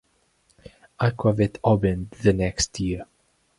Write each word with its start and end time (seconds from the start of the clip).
Aquavit 0.99 1.59
opened 1.63 2.09
the 2.23 2.33
next 2.33 2.79
year. 2.79 3.05